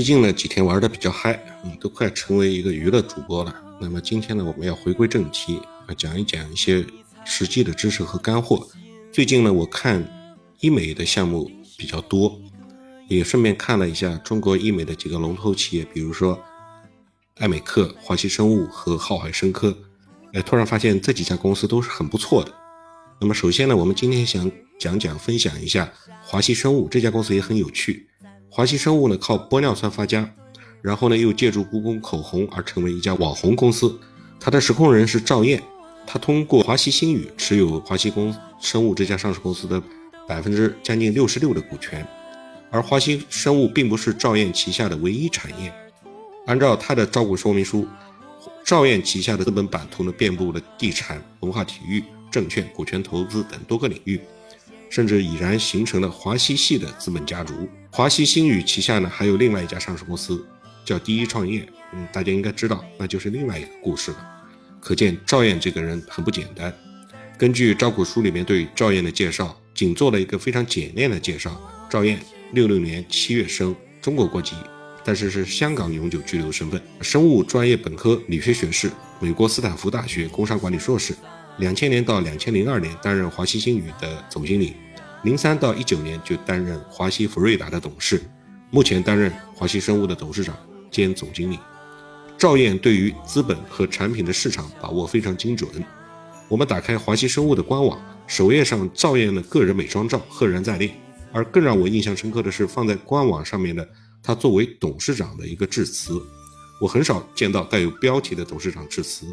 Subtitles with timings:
[0.00, 3.54] 最近呢几天玩的比较嗨，嗯，都快成为一个娱乐主播了。
[3.78, 5.60] 那么今天呢，我们要回归正题，
[5.94, 6.82] 讲一讲一些
[7.26, 8.66] 实际的知识和干货。
[9.12, 10.02] 最近呢，我看
[10.60, 12.40] 医美的项目比较多，
[13.08, 16.42] 也顺便看了一下中国医美的几个龙头企业，比如说
[17.36, 19.76] 爱美克、华西生物和浩海生科。
[20.32, 22.50] 哎，突然发现这几家公司都是很不错的。
[23.20, 28.06] 那么首先呢，我们今天想讲讲分享一下华西生物这家公司也很有趣。
[28.52, 30.28] 华西生物呢靠玻尿酸发家，
[30.82, 33.96] 然后呢又借助故宫口红而成为一家网红公司。
[34.40, 35.62] 它的实控人是赵燕，
[36.04, 39.80] 他通过华西新宇持有华西公生物这家上市公司的
[40.26, 42.04] 百分之将近六十六的股权。
[42.72, 45.72] 而华西生物并不是赵燕旗下的唯一产业，
[46.46, 47.86] 按照他的招股说明书，
[48.64, 54.20] 赵燕旗下的资本版图呢遍布了地产、文化体育、证券、股权投资等多个领域。
[54.90, 57.66] 甚至已然形成了华西系的资本家族。
[57.90, 60.44] 华西星宇旗下呢，还有另外一家上市公司，
[60.84, 61.66] 叫第一创业。
[61.94, 64.16] 嗯，大家应该知道，那就是另外一个故事了。
[64.80, 66.72] 可见赵燕这个人很不简单。
[67.38, 71.58] 根据招股书里面对赵燕的介绍，仅做了一个非常简练的介绍。
[71.88, 72.20] 赵燕
[72.52, 74.54] 六六年七月生，中国国籍，
[75.04, 81.14] 但是是香港永久居留身份，生物专业本科，理学学士，美国斯坦福大学工商管理硕士。
[81.60, 84.72] 两千年到两千零二年担任华西星宇的总经理，
[85.24, 88.22] 零三到一九年就担任华西福瑞达的董事，
[88.70, 90.56] 目前担任华西生物的董事长
[90.90, 91.58] 兼总经理。
[92.38, 95.68] 赵燕对于资本和产品的市场把握非常精准。
[96.48, 100.90] 我们打开华西生物的官网，首页上赵燕的个人美妆照赫然在列，
[101.30, 103.86] 而更让我印象深刻的是放在官网上面的
[104.22, 106.18] 他作为董事长的一个致辞。
[106.80, 109.26] 我很少见到带有标题的董事长致辞。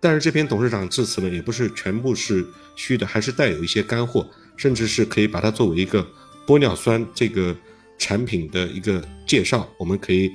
[0.00, 4.26] 但是这篇董事长致辞呢，也不是全部是虚的，还是带有一些干货，
[4.56, 6.04] 甚至是可以把它作为一个
[6.46, 7.54] 玻尿酸这个
[7.98, 10.32] 产品的一个介绍，我们可以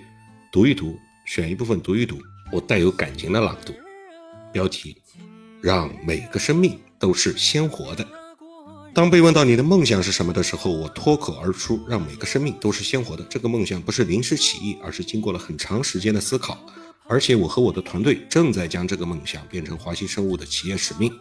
[0.52, 0.96] 读一读，
[1.26, 2.20] 选一部分读一读。
[2.52, 3.74] 我带有感情的朗读，
[4.54, 4.96] 标题：
[5.62, 8.08] 让每个生命都是鲜活的。
[8.94, 13.26] 当被问到你的梦想是什么的时候，我脱口而出：让每个生命都是鲜活的。
[13.28, 16.64] 这个梦想不是临时起意，而是经过了很长时间的思考。
[17.08, 21.12] 而且我和我的团队正在将这个梦想变成华西生物的企业使命。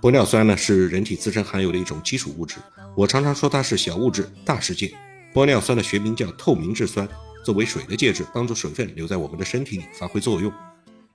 [0.00, 2.56] 玻尿酸呢是人体自身含有的一种基础物质，
[2.96, 4.90] 我常常说它是小物质大世界。
[5.34, 7.06] 玻尿酸的学名叫透明质酸，
[7.44, 10.50] 作为水的介质，帮助水分留在我们的身体里发挥作用。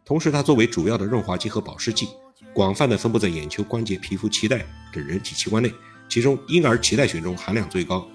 [0.06, 2.08] 同时，它作为主要的润滑剂和保湿剂，
[2.54, 5.74] 广泛的分布在眼球、关节、皮肤、脐带等人体器官内，
[6.08, 8.08] 其中婴儿脐带血中含量最高。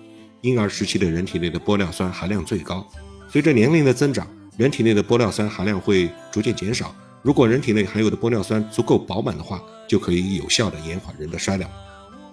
[0.42, 2.86] 婴儿时期的人体内的玻尿酸含量最高。
[3.28, 4.26] 随着年龄的增长，
[4.60, 6.94] 人体内的玻尿酸含量会逐渐减少。
[7.22, 11.66] 如果人体内含有的玻尿酸足够饱满的话，就可以有效的延缓人的衰老。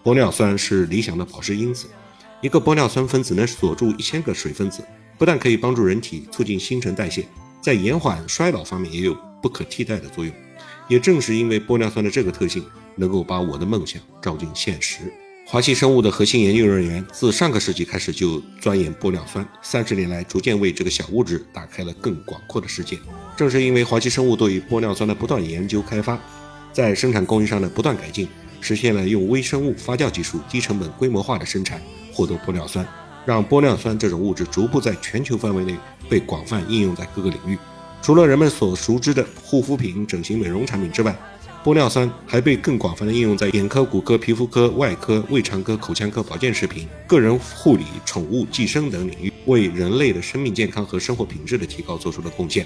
[0.03, 1.87] 玻尿酸是理想的保湿因子，
[2.41, 4.83] 一个玻尿酸分子能锁住一千个水分子，
[5.17, 7.25] 不但可以帮助人体促进新陈代谢，
[7.61, 10.33] 在延缓衰老方面也有不可替代的作用。
[10.89, 12.61] 也正是因为玻尿酸的这个特性，
[12.97, 15.13] 能够把我的梦想照进现实。
[15.49, 22.99] 华西生物的核心研究人员自上个世纪开始就钻研玻尿酸，三十年来逐渐为这个小物质打开了更广阔的世界。
[23.37, 26.19] 正是因为华西生物对于玻尿酸的不断研究开发，
[26.73, 28.27] 在生产工艺上的不断改进，
[28.59, 31.81] 实现了用微生物发酵技术低成本规模化的生产，
[32.11, 32.85] 获得玻尿酸，
[33.25, 35.77] 让玻尿酸这种物质逐步在全球范围内
[36.09, 37.57] 被广泛应用在各个领域。
[38.01, 41.17] 除了人们所熟知的护肤品、整形美容产品之外，
[41.63, 52.65] 玻尿酸还被更广泛的应用在眼科、骨科、皮肤科、外科、胃肠科、口腔科、保健食品、个人护理、宠物寄生等领域，为人类的生命健康和生活品质的提高做出了贡献。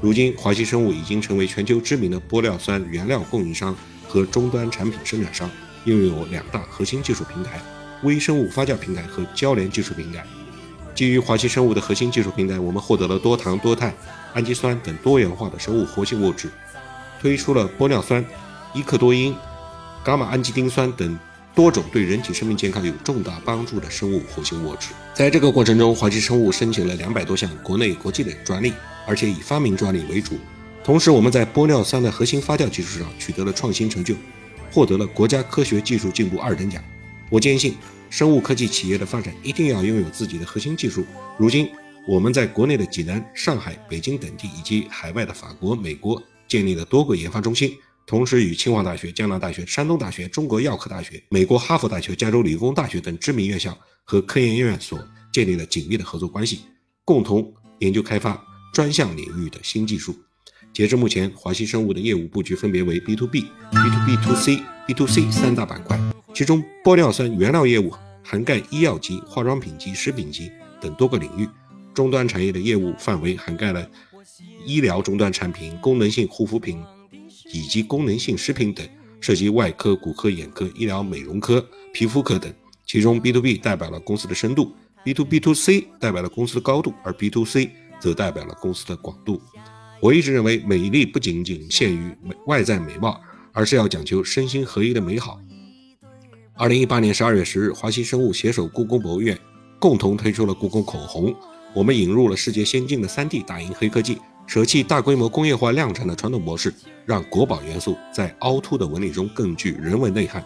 [0.00, 3.76] 如今，华西生物已经成为全球知名的玻尿酸原料供应商
[4.08, 5.48] 和终端产品生产商，
[5.84, 7.60] 拥有两大核心技术平台：
[8.02, 10.24] 微生物发酵平台和交联技术平台。
[10.92, 13.94] 基于华西生物的核心技术平台，我们获得了多糖、多肽、
[14.32, 16.50] 氨基酸等多元化的生物活性物质。
[17.24, 18.22] 推出了玻尿酸、
[18.74, 19.34] 伊克多因、
[20.04, 21.18] 伽马氨基丁酸等
[21.54, 24.88] 多种对人体生命健康有重大帮助的生物活性物质。
[25.14, 28.74] 在这个过程中，华西生物申请了两百多项国内、国际的专利，
[29.06, 30.36] 而且以发明专利为主。
[30.84, 34.14] 同时，我们在玻尿酸的核心发酵技术上取得了创新成就，
[34.70, 36.84] 获得了国家科学技术进步二等奖。
[37.30, 37.74] 我坚信，
[38.10, 41.06] 生物科技企业的发展一定要拥有自己的核心技术。
[41.38, 41.70] 如今，
[42.06, 46.22] 我们在国内的济南、上海、北京等地，以及海外的法国、美国。
[46.46, 47.76] 建立了多个研发中心，
[48.06, 54.98] 同时与清华大学、江南大学、山东大学、中国药科大学、美国哈佛大学、加州理工大学等知名院校和科研院所
[55.32, 56.60] 建立了紧密的合作关系，
[57.04, 58.42] 共同研究开发
[58.72, 60.14] 专项领域的新技术。
[60.72, 65.98] 截至目前，华西生物的业务布局分别为 B to B、B to B to C、B to C 三大板块，
[66.34, 67.92] 其中玻尿酸原料业务
[68.22, 70.50] 涵盖医药级、化妆品级、食品级
[70.80, 71.48] 等多个领域。
[71.94, 73.88] 终端产业的业务范围涵盖了
[74.64, 76.82] 医疗终端产品、功能性护肤品
[77.52, 78.86] 以及功能性食品等，
[79.20, 82.52] 涉及外科、骨科、眼科、医疗美容科、皮肤科等。
[82.86, 84.72] 其中，B to B 代表了公司的深度
[85.02, 89.40] ，B to B to C 代表了公司的高度，而 B to C 则代表了公司的广度。
[90.00, 93.18] 我一直认为，美丽不仅仅限于美外在美貌，
[93.52, 95.40] 而是要讲究身心合一的美好。
[96.56, 99.38] 二零一八年十二月十日，华西生物携手故宫博物院
[99.78, 101.34] 共同推出了故宫口红。
[101.74, 106.72] 我们引入了世界先进的 3D 打印黑科技，舍弃大规模工业化量产的传统模式，
[107.06, 110.44] 让国宝元素在凹凸的纹理中更具人文内涵。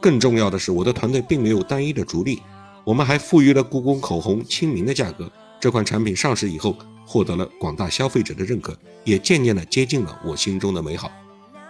[0.00, 2.40] 更重要的是，我的团队并没有单一的主力，
[2.84, 5.30] 我们还赋予了故宫口红亲民的价格。
[5.60, 11.10] 这款产品上市以后，获得了广大消费者的认可，也渐渐地接近了我心中的美好。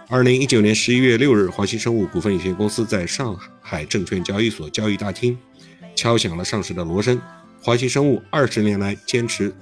[0.09, 5.37] 二零一九年十一月六日，华西生物股份有限公司在上海证券交易所交易大厅
[5.95, 7.19] 敲响了上市的锣声。
[7.61, 9.53] 华西生物二十年来坚持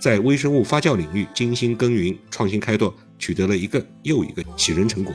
[0.00, 5.14] 在微生物发酵领域精心耕耘、创新开拓，取得了一个又一个喜人成果。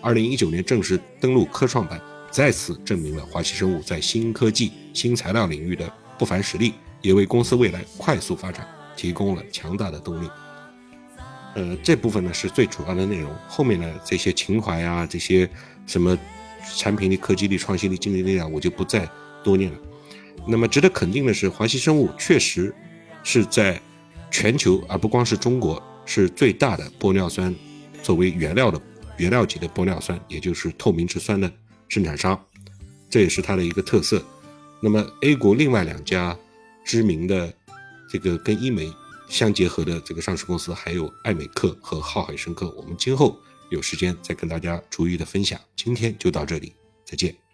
[0.00, 8.66] 二零一九年正式登陆科创板，再次证明了华西生物在新科技、新材料领域的不凡实力，也为公司未来快速发展
[8.96, 10.28] 提供了强大的动力。
[11.54, 15.48] 呃，这部分呢是最主要的内容，后面呢这些情怀啊，这些
[15.86, 16.16] 什么
[16.76, 19.08] 产品力、科技力、创新力、竞争力量，我就不再
[19.42, 19.78] 多念了。
[20.46, 22.72] 那么值得肯定的是，华西生物确实
[23.24, 23.80] 是在
[24.30, 27.54] 全球，而不光是中国，是最大的玻尿酸
[28.02, 28.80] 作为原料的
[29.16, 31.52] 原料级的玻尿酸，也就是透明质酸的
[31.88, 32.38] 生产商，
[33.10, 34.22] 这也是它的一个特色。
[34.80, 36.36] 那么 A 国另外两家
[36.84, 37.52] 知名的
[38.10, 38.92] 这个跟医美。
[39.30, 43.38] 相结合的这个上市公司还有爱美克和浩海生科，我们今后
[43.68, 45.60] 有时间再跟大家逐一的分享。
[45.76, 46.72] 今天就到这里，
[47.04, 47.47] 再见。